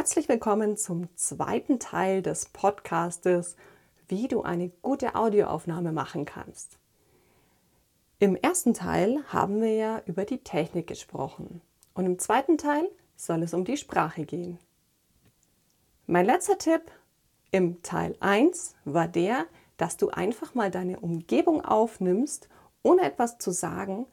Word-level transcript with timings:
Herzlich 0.00 0.30
willkommen 0.30 0.78
zum 0.78 1.14
zweiten 1.14 1.78
Teil 1.78 2.22
des 2.22 2.46
Podcastes, 2.46 3.54
wie 4.08 4.28
du 4.28 4.40
eine 4.40 4.70
gute 4.80 5.14
Audioaufnahme 5.14 5.92
machen 5.92 6.24
kannst. 6.24 6.78
Im 8.18 8.34
ersten 8.34 8.72
Teil 8.72 9.18
haben 9.28 9.60
wir 9.60 9.74
ja 9.74 10.00
über 10.06 10.24
die 10.24 10.38
Technik 10.38 10.86
gesprochen 10.86 11.60
und 11.92 12.06
im 12.06 12.18
zweiten 12.18 12.56
Teil 12.56 12.88
soll 13.14 13.42
es 13.42 13.52
um 13.52 13.66
die 13.66 13.76
Sprache 13.76 14.24
gehen. 14.24 14.58
Mein 16.06 16.24
letzter 16.24 16.56
Tipp 16.56 16.90
im 17.50 17.82
Teil 17.82 18.16
1 18.20 18.76
war 18.86 19.06
der, 19.06 19.44
dass 19.76 19.98
du 19.98 20.08
einfach 20.08 20.54
mal 20.54 20.70
deine 20.70 21.00
Umgebung 21.00 21.62
aufnimmst, 21.62 22.48
ohne 22.82 23.02
etwas 23.02 23.36
zu 23.36 23.50
sagen 23.50 24.06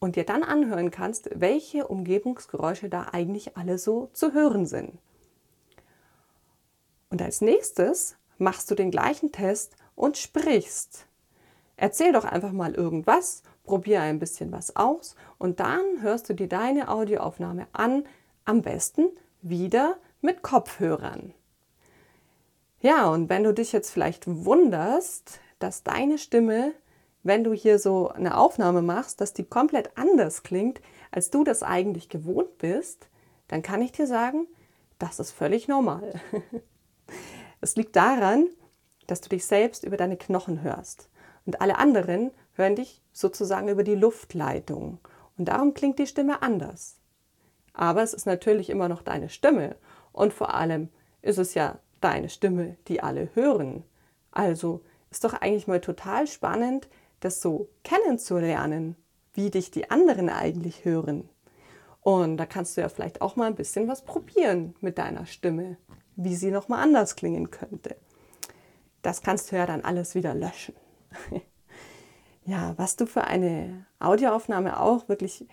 und 0.00 0.16
dir 0.16 0.24
dann 0.24 0.42
anhören 0.42 0.90
kannst, 0.90 1.30
welche 1.32 1.86
Umgebungsgeräusche 1.86 2.90
da 2.90 3.08
eigentlich 3.12 3.56
alle 3.56 3.78
so 3.78 4.10
zu 4.12 4.34
hören 4.34 4.66
sind. 4.66 4.98
Und 7.10 7.20
als 7.20 7.40
nächstes 7.40 8.16
machst 8.38 8.70
du 8.70 8.74
den 8.74 8.90
gleichen 8.90 9.32
Test 9.32 9.76
und 9.94 10.16
sprichst. 10.16 11.06
Erzähl 11.76 12.12
doch 12.12 12.24
einfach 12.24 12.52
mal 12.52 12.74
irgendwas, 12.74 13.42
probier 13.64 14.00
ein 14.00 14.18
bisschen 14.18 14.52
was 14.52 14.76
aus 14.76 15.14
und 15.38 15.60
dann 15.60 16.00
hörst 16.00 16.28
du 16.28 16.34
dir 16.34 16.48
deine 16.48 16.88
Audioaufnahme 16.88 17.66
an, 17.72 18.04
am 18.44 18.62
besten 18.62 19.08
wieder 19.42 19.96
mit 20.20 20.42
Kopfhörern. 20.42 21.34
Ja, 22.80 23.08
und 23.08 23.28
wenn 23.28 23.44
du 23.44 23.52
dich 23.52 23.72
jetzt 23.72 23.90
vielleicht 23.90 24.24
wunderst, 24.26 25.40
dass 25.58 25.82
deine 25.82 26.16
Stimme, 26.16 26.72
wenn 27.22 27.44
du 27.44 27.52
hier 27.52 27.78
so 27.78 28.08
eine 28.08 28.38
Aufnahme 28.38 28.82
machst, 28.82 29.20
dass 29.20 29.34
die 29.34 29.44
komplett 29.44 29.96
anders 29.96 30.42
klingt, 30.42 30.80
als 31.10 31.30
du 31.30 31.44
das 31.44 31.62
eigentlich 31.62 32.08
gewohnt 32.08 32.56
bist, 32.58 33.08
dann 33.48 33.62
kann 33.62 33.82
ich 33.82 33.92
dir 33.92 34.06
sagen, 34.06 34.46
das 34.98 35.18
ist 35.18 35.32
völlig 35.32 35.68
normal. 35.68 36.20
Es 37.60 37.76
liegt 37.76 37.96
daran, 37.96 38.48
dass 39.06 39.20
du 39.20 39.28
dich 39.28 39.44
selbst 39.44 39.84
über 39.84 39.96
deine 39.96 40.16
Knochen 40.16 40.62
hörst 40.62 41.10
und 41.44 41.60
alle 41.60 41.78
anderen 41.78 42.30
hören 42.54 42.76
dich 42.76 43.02
sozusagen 43.12 43.68
über 43.68 43.82
die 43.82 43.94
Luftleitung 43.94 44.98
und 45.36 45.46
darum 45.46 45.74
klingt 45.74 45.98
die 45.98 46.06
Stimme 46.06 46.42
anders. 46.42 46.96
Aber 47.72 48.02
es 48.02 48.14
ist 48.14 48.26
natürlich 48.26 48.70
immer 48.70 48.88
noch 48.88 49.02
deine 49.02 49.28
Stimme 49.28 49.76
und 50.12 50.32
vor 50.32 50.54
allem 50.54 50.88
ist 51.22 51.38
es 51.38 51.54
ja 51.54 51.78
deine 52.00 52.30
Stimme, 52.30 52.76
die 52.88 53.02
alle 53.02 53.28
hören. 53.34 53.84
Also 54.30 54.82
ist 55.10 55.24
doch 55.24 55.34
eigentlich 55.34 55.66
mal 55.66 55.80
total 55.80 56.26
spannend, 56.26 56.88
das 57.20 57.42
so 57.42 57.68
kennenzulernen, 57.84 58.96
wie 59.34 59.50
dich 59.50 59.70
die 59.70 59.90
anderen 59.90 60.30
eigentlich 60.30 60.84
hören. 60.84 61.28
Und 62.00 62.38
da 62.38 62.46
kannst 62.46 62.76
du 62.76 62.80
ja 62.80 62.88
vielleicht 62.88 63.20
auch 63.20 63.36
mal 63.36 63.46
ein 63.46 63.54
bisschen 63.54 63.86
was 63.86 64.02
probieren 64.02 64.74
mit 64.80 64.96
deiner 64.96 65.26
Stimme 65.26 65.76
wie 66.22 66.36
sie 66.36 66.50
nochmal 66.50 66.82
anders 66.82 67.16
klingen 67.16 67.50
könnte. 67.50 67.96
Das 69.02 69.22
kannst 69.22 69.50
du 69.50 69.56
ja 69.56 69.66
dann 69.66 69.82
alles 69.82 70.14
wieder 70.14 70.34
löschen. 70.34 70.74
ja, 72.44 72.74
was 72.76 72.96
du 72.96 73.06
für 73.06 73.24
eine 73.24 73.86
Audioaufnahme 73.98 74.78
auch 74.78 75.08
wirklich 75.08 75.46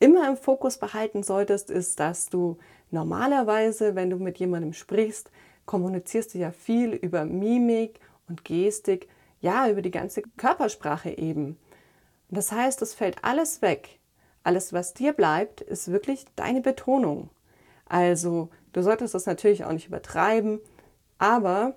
immer 0.00 0.28
im 0.28 0.36
Fokus 0.36 0.78
behalten 0.78 1.22
solltest, 1.22 1.70
ist, 1.70 2.00
dass 2.00 2.28
du 2.28 2.58
normalerweise, 2.90 3.94
wenn 3.94 4.10
du 4.10 4.16
mit 4.16 4.38
jemandem 4.38 4.72
sprichst, 4.72 5.30
kommunizierst 5.66 6.34
du 6.34 6.38
ja 6.38 6.50
viel 6.50 6.92
über 6.92 7.24
Mimik 7.24 8.00
und 8.28 8.44
Gestik, 8.44 9.08
ja, 9.40 9.68
über 9.68 9.82
die 9.82 9.90
ganze 9.92 10.22
Körpersprache 10.36 11.16
eben. 11.16 11.56
Das 12.30 12.50
heißt, 12.50 12.82
es 12.82 12.94
fällt 12.94 13.24
alles 13.24 13.62
weg. 13.62 14.00
Alles, 14.42 14.72
was 14.72 14.94
dir 14.94 15.12
bleibt, 15.12 15.60
ist 15.60 15.92
wirklich 15.92 16.24
deine 16.34 16.60
Betonung. 16.60 17.30
Also 17.86 18.48
Du 18.72 18.82
solltest 18.82 19.14
das 19.14 19.26
natürlich 19.26 19.64
auch 19.64 19.72
nicht 19.72 19.88
übertreiben, 19.88 20.60
aber 21.18 21.74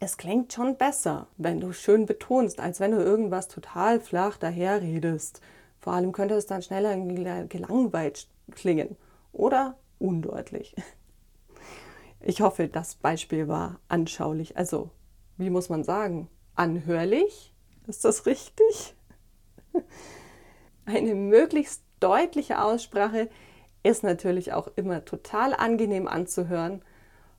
es 0.00 0.16
klingt 0.16 0.52
schon 0.52 0.76
besser, 0.76 1.26
wenn 1.36 1.60
du 1.60 1.72
schön 1.72 2.06
betonst, 2.06 2.60
als 2.60 2.80
wenn 2.80 2.90
du 2.90 2.98
irgendwas 2.98 3.48
total 3.48 4.00
flach 4.00 4.36
daherredest. 4.36 5.40
Vor 5.78 5.92
allem 5.94 6.12
könnte 6.12 6.34
es 6.34 6.46
dann 6.46 6.62
schneller 6.62 6.96
gelangweilt 7.46 8.28
klingen 8.52 8.96
oder 9.32 9.76
undeutlich. 9.98 10.74
Ich 12.28 12.40
hoffe, 12.40 12.66
das 12.66 12.96
Beispiel 12.96 13.46
war 13.46 13.78
anschaulich. 13.86 14.56
Also, 14.56 14.90
wie 15.36 15.48
muss 15.48 15.68
man 15.68 15.84
sagen? 15.84 16.28
Anhörlich? 16.56 17.54
Ist 17.86 18.04
das 18.04 18.26
richtig? 18.26 18.96
Eine 20.86 21.14
möglichst 21.14 21.84
deutliche 22.00 22.60
Aussprache 22.60 23.28
ist 23.86 24.02
natürlich 24.02 24.52
auch 24.52 24.68
immer 24.76 25.04
total 25.04 25.54
angenehm 25.54 26.08
anzuhören. 26.08 26.82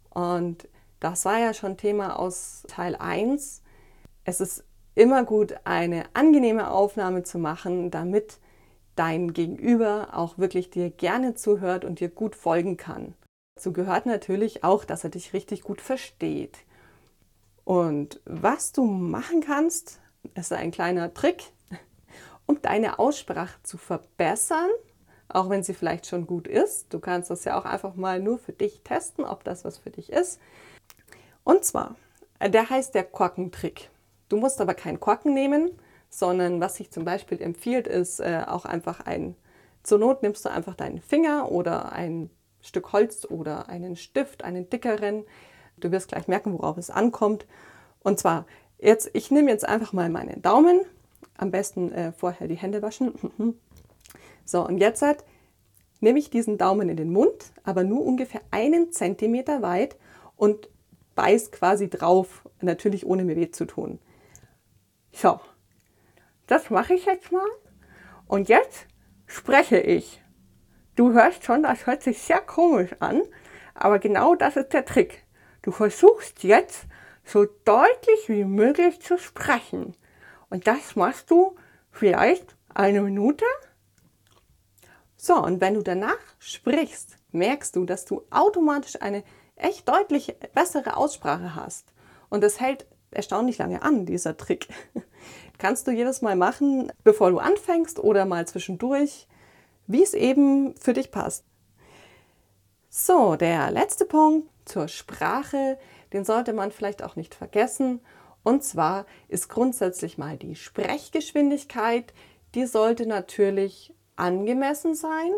Und 0.09 0.67
das 0.99 1.25
war 1.25 1.39
ja 1.39 1.53
schon 1.53 1.77
Thema 1.77 2.17
aus 2.17 2.63
Teil 2.67 2.95
1. 2.95 3.61
Es 4.23 4.41
ist 4.41 4.63
immer 4.95 5.23
gut, 5.23 5.55
eine 5.63 6.05
angenehme 6.13 6.71
Aufnahme 6.71 7.23
zu 7.23 7.37
machen, 7.37 7.91
damit 7.91 8.39
dein 8.95 9.33
Gegenüber 9.33 10.09
auch 10.13 10.37
wirklich 10.37 10.69
dir 10.69 10.89
gerne 10.89 11.35
zuhört 11.35 11.85
und 11.85 11.99
dir 11.99 12.09
gut 12.09 12.35
folgen 12.35 12.77
kann. 12.77 13.13
Dazu 13.55 13.73
gehört 13.73 14.05
natürlich 14.05 14.63
auch, 14.63 14.85
dass 14.85 15.03
er 15.03 15.11
dich 15.11 15.33
richtig 15.33 15.61
gut 15.63 15.81
versteht. 15.81 16.59
Und 17.63 18.21
was 18.25 18.71
du 18.71 18.85
machen 18.85 19.41
kannst, 19.41 19.99
ist 20.35 20.53
ein 20.53 20.71
kleiner 20.71 21.13
Trick, 21.13 21.43
um 22.47 22.61
deine 22.61 22.97
Aussprache 22.97 23.61
zu 23.63 23.77
verbessern 23.77 24.69
auch 25.29 25.49
wenn 25.49 25.63
sie 25.63 25.73
vielleicht 25.73 26.07
schon 26.07 26.27
gut 26.27 26.47
ist. 26.47 26.93
Du 26.93 26.99
kannst 26.99 27.29
das 27.29 27.43
ja 27.43 27.59
auch 27.59 27.65
einfach 27.65 27.95
mal 27.95 28.19
nur 28.19 28.37
für 28.39 28.53
dich 28.53 28.81
testen, 28.83 29.25
ob 29.25 29.43
das 29.43 29.65
was 29.65 29.77
für 29.77 29.89
dich 29.89 30.11
ist. 30.11 30.39
Und 31.43 31.65
zwar, 31.65 31.95
der 32.41 32.69
heißt 32.69 32.95
der 32.95 33.03
Korkentrick. 33.03 33.89
Du 34.29 34.37
musst 34.37 34.61
aber 34.61 34.73
keinen 34.73 34.99
Korken 34.99 35.33
nehmen, 35.33 35.71
sondern 36.09 36.61
was 36.61 36.75
sich 36.75 36.91
zum 36.91 37.05
Beispiel 37.05 37.41
empfiehlt, 37.41 37.87
ist 37.87 38.19
äh, 38.19 38.43
auch 38.45 38.65
einfach 38.65 39.01
ein, 39.01 39.35
zur 39.83 39.99
Not 39.99 40.23
nimmst 40.23 40.45
du 40.45 40.49
einfach 40.49 40.75
deinen 40.75 41.01
Finger 41.01 41.51
oder 41.51 41.91
ein 41.91 42.29
Stück 42.61 42.91
Holz 42.91 43.25
oder 43.25 43.69
einen 43.69 43.95
Stift, 43.95 44.43
einen 44.43 44.69
dickeren. 44.69 45.23
Du 45.77 45.91
wirst 45.91 46.09
gleich 46.09 46.27
merken, 46.27 46.53
worauf 46.53 46.77
es 46.77 46.89
ankommt. 46.89 47.45
Und 48.01 48.19
zwar, 48.19 48.45
jetzt, 48.79 49.09
ich 49.13 49.31
nehme 49.31 49.51
jetzt 49.51 49.67
einfach 49.67 49.93
mal 49.93 50.09
meinen 50.09 50.41
Daumen, 50.41 50.81
am 51.37 51.51
besten 51.51 51.91
äh, 51.91 52.11
vorher 52.11 52.47
die 52.47 52.55
Hände 52.55 52.81
waschen. 52.81 53.13
So, 54.47 54.65
und 54.65 54.77
jetzt 54.77 55.01
halt, 55.01 55.25
nehme 55.99 56.19
ich 56.19 56.29
diesen 56.29 56.57
Daumen 56.57 56.87
in 56.87 56.95
den 56.95 57.11
Mund, 57.11 57.51
aber 57.63 57.83
nur 57.83 58.05
ungefähr 58.05 58.41
einen 58.49 58.93
Zentimeter 58.93 59.61
weit 59.61 59.97
und 60.37 60.69
beiß 61.15 61.51
quasi 61.51 61.89
drauf, 61.89 62.47
natürlich 62.61 63.05
ohne 63.05 63.25
mir 63.25 63.35
weh 63.35 63.51
zu 63.51 63.65
tun. 63.65 63.99
So, 65.11 65.41
das 66.45 66.69
mache 66.69 66.93
ich 66.93 67.05
jetzt 67.05 67.31
mal. 67.33 67.47
Und 68.27 68.47
jetzt 68.47 68.87
spreche 69.25 69.79
ich. 69.79 70.23
Du 70.95 71.11
hörst 71.11 71.43
schon, 71.43 71.63
das 71.63 71.85
hört 71.85 72.01
sich 72.01 72.21
sehr 72.21 72.39
komisch 72.39 72.95
an, 72.99 73.23
aber 73.73 73.99
genau 73.99 74.33
das 74.33 74.55
ist 74.55 74.71
der 74.71 74.85
Trick. 74.85 75.25
Du 75.61 75.71
versuchst 75.71 76.43
jetzt 76.45 76.85
so 77.25 77.45
deutlich 77.65 78.29
wie 78.29 78.45
möglich 78.45 79.01
zu 79.01 79.17
sprechen. 79.17 79.93
Und 80.49 80.67
das 80.67 80.95
machst 80.95 81.29
du 81.31 81.57
vielleicht 81.91 82.55
eine 82.73 83.01
Minute 83.01 83.43
so, 85.17 85.35
und 85.35 85.61
wenn 85.61 85.73
du 85.73 85.81
danach 85.81 86.17
sprichst, 86.37 87.17
merkst 87.31 87.75
du, 87.75 87.85
dass 87.85 88.05
du 88.05 88.23
automatisch 88.29 89.01
eine 89.01 89.23
echt 89.55 89.89
deutlich 89.89 90.35
bessere 90.53 90.95
Aussprache 90.95 91.55
hast. 91.55 91.91
Und 92.29 92.43
das 92.43 92.59
hält 92.59 92.85
erstaunlich 93.09 93.57
lange 93.57 93.81
an, 93.81 94.05
dieser 94.05 94.37
Trick. 94.37 94.67
Kannst 95.57 95.87
du 95.87 95.91
jedes 95.91 96.21
Mal 96.21 96.35
machen, 96.35 96.91
bevor 97.03 97.31
du 97.31 97.39
anfängst 97.39 97.99
oder 97.99 98.25
mal 98.25 98.47
zwischendurch, 98.47 99.27
wie 99.87 100.03
es 100.03 100.13
eben 100.13 100.75
für 100.77 100.93
dich 100.93 101.09
passt. 101.09 101.43
So, 102.89 103.35
der 103.35 103.71
letzte 103.71 104.05
Punkt 104.05 104.49
zur 104.65 104.87
Sprache, 104.87 105.79
den 106.13 106.25
sollte 106.25 106.53
man 106.53 106.71
vielleicht 106.71 107.03
auch 107.03 107.15
nicht 107.15 107.33
vergessen. 107.33 108.01
Und 108.43 108.63
zwar 108.63 109.05
ist 109.27 109.49
grundsätzlich 109.49 110.17
mal 110.17 110.37
die 110.37 110.55
Sprechgeschwindigkeit, 110.55 112.13
die 112.53 112.65
sollte 112.65 113.07
natürlich 113.07 113.93
angemessen 114.17 114.95
sein 114.95 115.31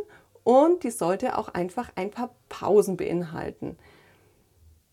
und 0.44 0.84
die 0.84 0.92
sollte 0.92 1.38
auch 1.38 1.50
einfach 1.50 1.92
ein 1.96 2.12
paar 2.12 2.32
Pausen 2.50 2.98
beinhalten. 2.98 3.78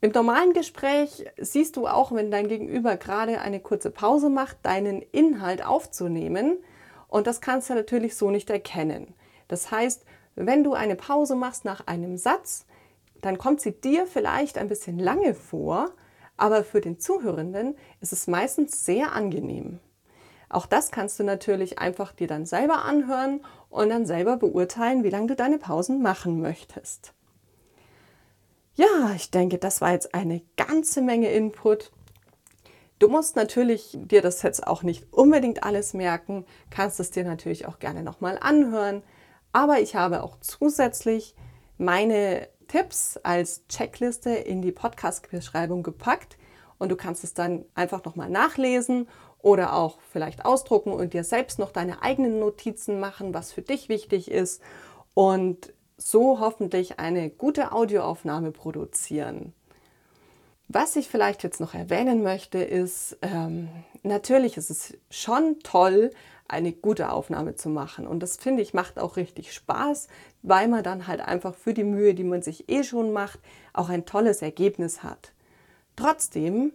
Im 0.02 0.10
normalen 0.12 0.52
Gespräch 0.52 1.24
siehst 1.38 1.76
du 1.76 1.86
auch, 1.86 2.12
wenn 2.12 2.30
dein 2.30 2.48
Gegenüber 2.48 2.96
gerade 2.96 3.40
eine 3.40 3.60
kurze 3.60 3.90
Pause 3.90 4.28
macht, 4.28 4.58
deinen 4.62 5.00
Inhalt 5.00 5.64
aufzunehmen 5.64 6.58
und 7.08 7.26
das 7.26 7.40
kannst 7.40 7.70
du 7.70 7.74
natürlich 7.74 8.14
so 8.16 8.30
nicht 8.30 8.50
erkennen. 8.50 9.14
Das 9.48 9.70
heißt, 9.70 10.04
wenn 10.34 10.62
du 10.62 10.74
eine 10.74 10.96
Pause 10.96 11.34
machst 11.34 11.64
nach 11.64 11.86
einem 11.86 12.18
Satz, 12.18 12.66
dann 13.22 13.38
kommt 13.38 13.60
sie 13.60 13.72
dir 13.72 14.06
vielleicht 14.06 14.58
ein 14.58 14.68
bisschen 14.68 14.98
lange 14.98 15.34
vor, 15.34 15.90
aber 16.36 16.62
für 16.62 16.82
den 16.82 17.00
Zuhörenden 17.00 17.74
ist 18.00 18.12
es 18.12 18.26
meistens 18.26 18.84
sehr 18.84 19.12
angenehm. 19.12 19.80
Auch 20.48 20.66
das 20.66 20.90
kannst 20.90 21.18
du 21.18 21.24
natürlich 21.24 21.78
einfach 21.78 22.12
dir 22.12 22.28
dann 22.28 22.46
selber 22.46 22.84
anhören 22.84 23.44
und 23.68 23.88
dann 23.88 24.06
selber 24.06 24.36
beurteilen, 24.36 25.02
wie 25.04 25.10
lange 25.10 25.28
du 25.28 25.36
deine 25.36 25.58
Pausen 25.58 26.02
machen 26.02 26.40
möchtest. 26.40 27.12
Ja, 28.74 29.12
ich 29.14 29.30
denke, 29.30 29.58
das 29.58 29.80
war 29.80 29.92
jetzt 29.92 30.14
eine 30.14 30.42
ganze 30.56 31.00
Menge 31.00 31.32
Input. 31.32 31.90
Du 32.98 33.08
musst 33.08 33.36
natürlich 33.36 33.96
dir 33.98 34.22
das 34.22 34.42
jetzt 34.42 34.66
auch 34.66 34.82
nicht 34.82 35.12
unbedingt 35.12 35.64
alles 35.64 35.94
merken, 35.94 36.46
kannst 36.70 37.00
es 37.00 37.10
dir 37.10 37.24
natürlich 37.24 37.66
auch 37.66 37.78
gerne 37.78 38.02
nochmal 38.02 38.38
anhören. 38.40 39.02
Aber 39.52 39.80
ich 39.80 39.96
habe 39.96 40.22
auch 40.22 40.36
zusätzlich 40.40 41.34
meine 41.78 42.48
Tipps 42.68 43.18
als 43.22 43.66
Checkliste 43.68 44.30
in 44.30 44.60
die 44.60 44.72
Podcast-Beschreibung 44.72 45.82
gepackt 45.82 46.36
und 46.78 46.90
du 46.90 46.96
kannst 46.96 47.24
es 47.24 47.32
dann 47.32 47.64
einfach 47.74 48.04
nochmal 48.04 48.28
nachlesen 48.28 49.08
oder 49.46 49.74
auch 49.74 50.00
vielleicht 50.10 50.44
ausdrucken 50.44 50.92
und 50.92 51.12
dir 51.12 51.22
selbst 51.22 51.60
noch 51.60 51.70
deine 51.70 52.02
eigenen 52.02 52.40
Notizen 52.40 52.98
machen, 52.98 53.32
was 53.32 53.52
für 53.52 53.62
dich 53.62 53.88
wichtig 53.88 54.28
ist 54.28 54.60
und 55.14 55.72
so 55.96 56.40
hoffentlich 56.40 56.98
eine 56.98 57.30
gute 57.30 57.70
Audioaufnahme 57.70 58.50
produzieren. 58.50 59.52
Was 60.66 60.96
ich 60.96 61.06
vielleicht 61.06 61.44
jetzt 61.44 61.60
noch 61.60 61.74
erwähnen 61.74 62.24
möchte, 62.24 62.58
ist, 62.58 63.18
ähm, 63.22 63.68
natürlich 64.02 64.56
ist 64.56 64.68
es 64.68 64.98
schon 65.10 65.60
toll, 65.60 66.10
eine 66.48 66.72
gute 66.72 67.12
Aufnahme 67.12 67.54
zu 67.54 67.68
machen. 67.68 68.08
Und 68.08 68.24
das 68.24 68.36
finde 68.36 68.64
ich 68.64 68.74
macht 68.74 68.98
auch 68.98 69.16
richtig 69.16 69.52
Spaß, 69.52 70.08
weil 70.42 70.66
man 70.66 70.82
dann 70.82 71.06
halt 71.06 71.20
einfach 71.20 71.54
für 71.54 71.72
die 71.72 71.84
Mühe, 71.84 72.14
die 72.14 72.24
man 72.24 72.42
sich 72.42 72.68
eh 72.68 72.82
schon 72.82 73.12
macht, 73.12 73.38
auch 73.72 73.90
ein 73.90 74.06
tolles 74.06 74.42
Ergebnis 74.42 75.04
hat. 75.04 75.30
Trotzdem, 75.94 76.72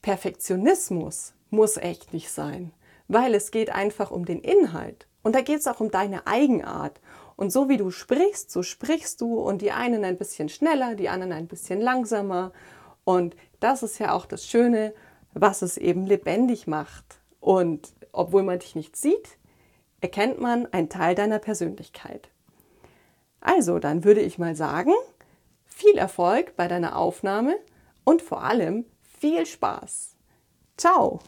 Perfektionismus 0.00 1.34
muss 1.52 1.76
echt 1.76 2.12
nicht 2.12 2.30
sein, 2.30 2.72
weil 3.08 3.34
es 3.34 3.50
geht 3.50 3.70
einfach 3.70 4.10
um 4.10 4.24
den 4.24 4.40
Inhalt. 4.40 5.06
Und 5.22 5.34
da 5.34 5.40
geht 5.40 5.60
es 5.60 5.66
auch 5.66 5.80
um 5.80 5.90
deine 5.90 6.26
Eigenart. 6.26 7.00
Und 7.36 7.52
so 7.52 7.68
wie 7.68 7.76
du 7.76 7.90
sprichst, 7.90 8.50
so 8.50 8.62
sprichst 8.62 9.20
du 9.20 9.38
und 9.38 9.62
die 9.62 9.72
einen 9.72 10.04
ein 10.04 10.18
bisschen 10.18 10.48
schneller, 10.48 10.94
die 10.94 11.08
anderen 11.08 11.32
ein 11.32 11.46
bisschen 11.46 11.80
langsamer. 11.80 12.52
Und 13.04 13.36
das 13.60 13.82
ist 13.82 13.98
ja 13.98 14.12
auch 14.12 14.26
das 14.26 14.46
Schöne, 14.46 14.94
was 15.34 15.62
es 15.62 15.76
eben 15.76 16.06
lebendig 16.06 16.66
macht. 16.66 17.20
Und 17.40 17.92
obwohl 18.12 18.42
man 18.42 18.58
dich 18.58 18.74
nicht 18.74 18.96
sieht, 18.96 19.38
erkennt 20.00 20.40
man 20.40 20.66
einen 20.72 20.88
Teil 20.88 21.14
deiner 21.14 21.38
Persönlichkeit. 21.38 22.28
Also, 23.40 23.78
dann 23.78 24.04
würde 24.04 24.20
ich 24.20 24.38
mal 24.38 24.54
sagen, 24.54 24.92
viel 25.64 25.98
Erfolg 25.98 26.54
bei 26.56 26.68
deiner 26.68 26.96
Aufnahme 26.96 27.56
und 28.04 28.22
vor 28.22 28.42
allem 28.42 28.84
viel 29.02 29.46
Spaß. 29.46 30.16
Ciao! 30.76 31.20